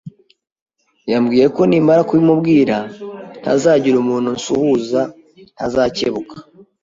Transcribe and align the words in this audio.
Yambwiye 1.11 1.45
ko 1.55 1.61
nimara 1.69 2.01
kubimubwira 2.07 2.75
ntazagira 3.41 3.95
umuntu 3.99 4.27
nsuhuza, 4.37 5.01
ntazakebuka, 5.53 6.35